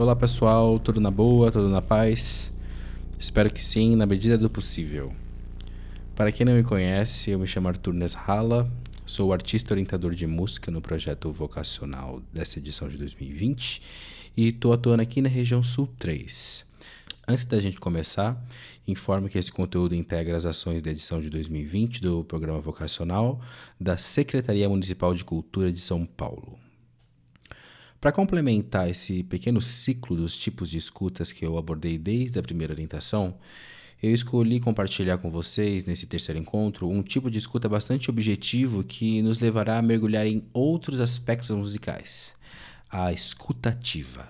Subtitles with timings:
[0.00, 2.50] Olá pessoal, tudo na boa, tudo na paz?
[3.18, 5.12] Espero que sim, na medida do possível.
[6.16, 8.72] Para quem não me conhece, eu me chamo Arthur Nesrala,
[9.04, 13.82] sou artista orientador de música no projeto vocacional dessa edição de 2020
[14.38, 16.64] e estou atuando aqui na região Sul 3.
[17.28, 18.42] Antes da gente começar,
[18.88, 23.38] informo que esse conteúdo integra as ações da edição de 2020 do programa vocacional
[23.78, 26.69] da Secretaria Municipal de Cultura de São Paulo.
[28.00, 32.72] Para complementar esse pequeno ciclo dos tipos de escutas que eu abordei desde a primeira
[32.72, 33.34] orientação,
[34.02, 39.20] eu escolhi compartilhar com vocês, nesse terceiro encontro, um tipo de escuta bastante objetivo que
[39.20, 42.32] nos levará a mergulhar em outros aspectos musicais:
[42.88, 44.26] a escutativa.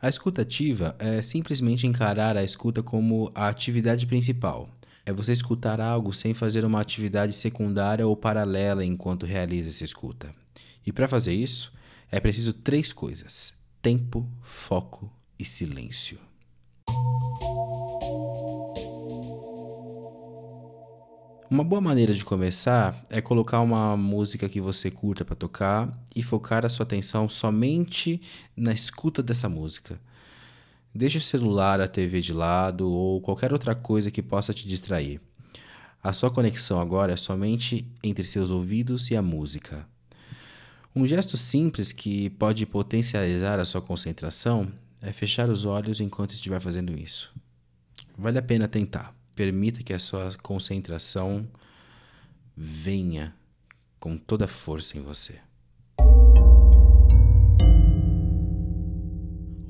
[0.00, 4.70] A escutativa é simplesmente encarar a escuta como a atividade principal
[5.06, 10.34] é você escutar algo sem fazer uma atividade secundária ou paralela enquanto realiza essa escuta.
[10.86, 11.72] E para fazer isso,
[12.10, 13.52] é preciso três coisas:
[13.82, 16.18] tempo, foco e silêncio.
[21.50, 26.22] Uma boa maneira de começar é colocar uma música que você curta para tocar e
[26.22, 28.20] focar a sua atenção somente
[28.56, 30.00] na escuta dessa música.
[30.94, 35.20] Deixe o celular, a TV de lado ou qualquer outra coisa que possa te distrair.
[36.00, 39.88] A sua conexão agora é somente entre seus ouvidos e a música.
[40.94, 44.70] Um gesto simples que pode potencializar a sua concentração
[45.02, 47.34] é fechar os olhos enquanto estiver fazendo isso.
[48.16, 49.12] Vale a pena tentar.
[49.34, 51.44] Permita que a sua concentração
[52.56, 53.34] venha
[53.98, 55.40] com toda a força em você.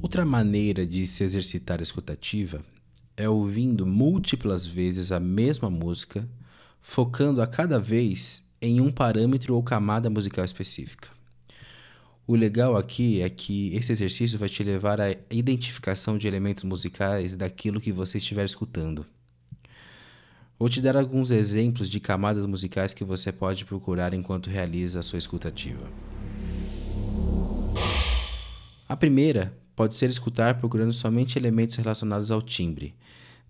[0.04, 2.62] Outra maneira de se exercitar escutativa
[3.16, 6.28] é ouvindo múltiplas vezes a mesma música,
[6.82, 11.09] focando a cada vez em um parâmetro ou camada musical específica.
[12.26, 17.34] O legal aqui é que esse exercício vai te levar à identificação de elementos musicais
[17.34, 19.06] daquilo que você estiver escutando.
[20.59, 25.03] Vou te dar alguns exemplos de camadas musicais que você pode procurar enquanto realiza a
[25.03, 25.91] sua escutativa.
[28.87, 32.94] A primeira pode ser escutar procurando somente elementos relacionados ao timbre.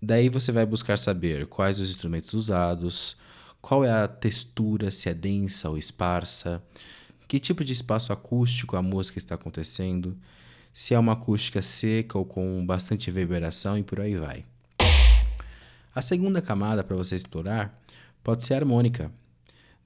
[0.01, 3.17] Daí você vai buscar saber quais os instrumentos usados,
[3.61, 6.61] qual é a textura, se é densa ou esparsa,
[7.27, 10.17] que tipo de espaço acústico a música está acontecendo,
[10.71, 14.45] se é uma acústica seca ou com bastante reverberação e por aí vai.
[15.93, 17.81] A segunda camada para você explorar
[18.21, 19.09] pode ser harmônica.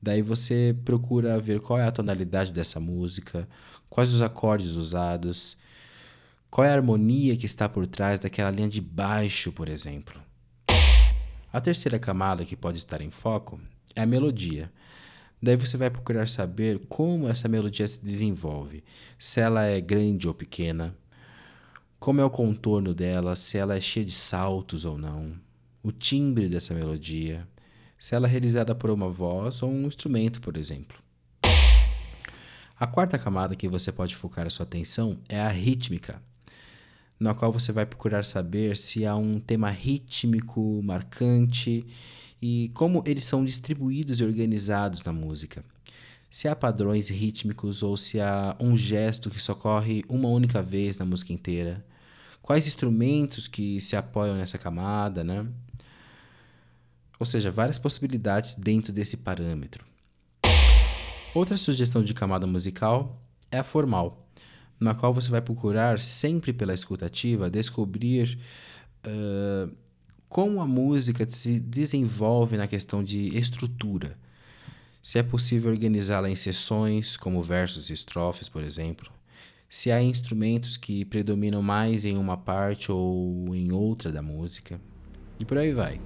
[0.02, 3.48] Daí você procura ver qual é a tonalidade dessa música,
[3.90, 5.56] quais os acordes usados,
[6.52, 10.20] qual é a harmonia que está por trás daquela linha de baixo, por exemplo?
[11.54, 13.60] A terceira camada que pode estar em foco
[13.96, 14.72] é a melodia.
[15.42, 18.84] Daí você vai procurar saber como essa melodia se desenvolve,
[19.18, 20.96] se ela é grande ou pequena,
[22.00, 25.34] como é o contorno dela, se ela é cheia de saltos ou não,
[25.84, 27.48] o timbre dessa melodia,
[27.98, 30.98] se ela é realizada por uma voz ou um instrumento, por exemplo.
[32.78, 36.22] A quarta camada que você pode focar a sua atenção é a rítmica
[37.20, 41.86] na qual você vai procurar saber se há um tema rítmico marcante
[42.42, 45.64] e como eles são distribuídos e organizados na música.
[46.30, 50.98] Se há padrões rítmicos ou se há um gesto que só ocorre uma única vez
[51.00, 51.84] na música inteira.
[52.42, 55.46] Quais instrumentos que se apoiam nessa camada, né?
[57.20, 59.84] Ou seja, várias possibilidades dentro desse parâmetro.
[61.34, 63.14] Outra sugestão de camada musical
[63.52, 64.29] é a formal
[64.80, 68.40] na qual você vai procurar, sempre pela escutativa, descobrir
[69.06, 69.76] uh,
[70.28, 74.18] como a música se desenvolve na questão de estrutura.
[75.02, 79.12] Se é possível organizá-la em seções, como versos e estrofes, por exemplo.
[79.68, 84.80] Se há instrumentos que predominam mais em uma parte ou em outra da música.
[85.40, 86.00] E por aí vai.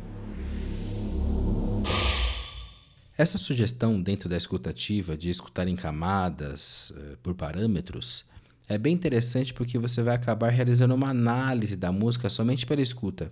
[3.17, 8.25] Essa sugestão dentro da escutativa de escutar em camadas, por parâmetros,
[8.73, 13.31] é bem interessante porque você vai acabar realizando uma análise da música somente pela escuta.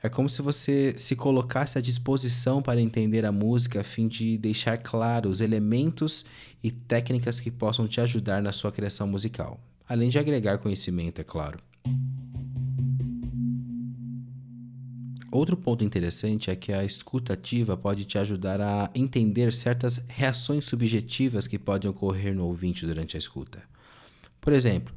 [0.00, 4.38] É como se você se colocasse à disposição para entender a música a fim de
[4.38, 6.24] deixar claro os elementos
[6.62, 11.24] e técnicas que possam te ajudar na sua criação musical, além de agregar conhecimento, é
[11.24, 11.58] claro.
[15.30, 20.64] Outro ponto interessante é que a escuta ativa pode te ajudar a entender certas reações
[20.64, 23.62] subjetivas que podem ocorrer no ouvinte durante a escuta.
[24.40, 24.94] Por exemplo,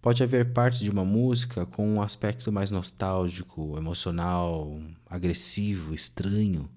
[0.00, 6.68] pode haver partes de uma música com um aspecto mais nostálgico, emocional, agressivo, estranho.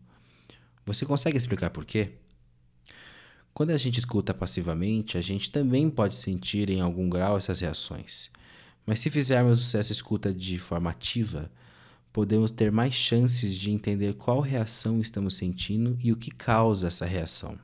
[0.86, 2.14] Você consegue explicar por quê?
[3.54, 8.30] Quando a gente escuta passivamente, a gente também pode sentir em algum grau essas reações.
[8.86, 11.52] Mas se fizermos essa escuta de forma ativa,
[12.12, 17.06] podemos ter mais chances de entender qual reação estamos sentindo e o que causa essa
[17.06, 17.60] reação.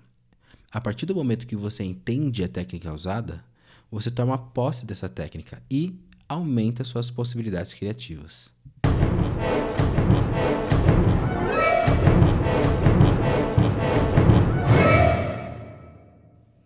[0.72, 3.44] A partir do momento que você entende a técnica usada,
[3.92, 8.54] você toma posse dessa técnica e aumenta suas possibilidades criativas.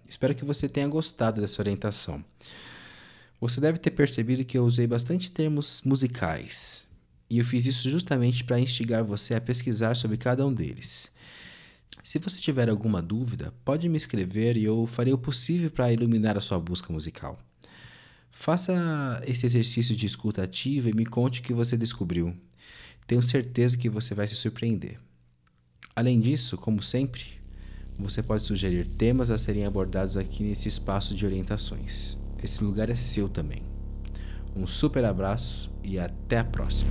[0.07, 2.24] Espero que você tenha gostado dessa orientação.
[3.39, 6.86] Você deve ter percebido que eu usei bastante termos musicais,
[7.30, 11.10] e eu fiz isso justamente para instigar você a pesquisar sobre cada um deles.
[12.03, 16.38] Se você tiver alguma dúvida, pode me escrever e eu farei o possível para iluminar
[16.38, 17.38] a sua busca musical.
[18.31, 22.36] Faça esse exercício de escuta ativa e me conte o que você descobriu.
[23.06, 25.00] Tenho certeza que você vai se surpreender.
[25.95, 27.24] Além disso, como sempre,
[27.97, 32.18] você pode sugerir temas a serem abordados aqui nesse espaço de orientações.
[32.42, 33.62] Esse lugar é seu também.
[34.56, 36.89] Um super abraço e até a próxima!